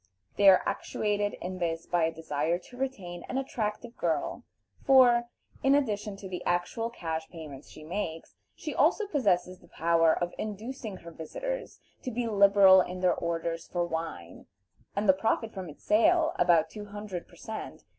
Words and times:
They 0.35 0.49
are 0.49 0.63
actuated 0.65 1.33
in 1.41 1.59
this 1.59 1.85
by 1.85 2.05
a 2.05 2.11
desire 2.11 2.57
to 2.57 2.75
retain 2.75 3.23
an 3.29 3.37
attractive 3.37 3.95
girl; 3.95 4.41
for, 4.83 5.29
in 5.61 5.75
addition 5.75 6.15
to 6.15 6.27
the 6.27 6.43
actual 6.43 6.89
cash 6.89 7.29
payments 7.29 7.69
she 7.69 7.83
makes, 7.83 8.33
she 8.55 8.73
also 8.73 9.05
possesses 9.05 9.59
the 9.59 9.67
power 9.67 10.11
of 10.11 10.33
inducing 10.39 10.97
her 10.97 11.11
visitors 11.11 11.79
to 12.01 12.09
be 12.09 12.25
liberal 12.27 12.81
in 12.81 13.01
their 13.01 13.13
orders 13.13 13.67
for 13.67 13.85
wine, 13.85 14.47
and 14.95 15.07
the 15.07 15.13
profit 15.13 15.53
from 15.53 15.69
its 15.69 15.83
sale, 15.83 16.33
about 16.39 16.71
two 16.71 16.85
hundred 16.85 17.27
per 17.27 17.35
cent. 17.35 17.83